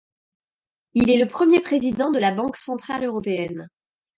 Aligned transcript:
Il 0.95 1.11
est 1.11 1.19
le 1.19 1.27
premier 1.27 1.59
président 1.61 2.09
de 2.09 2.17
la 2.17 2.31
Banque 2.33 2.57
centrale 2.57 3.03
européenne. 3.03 3.69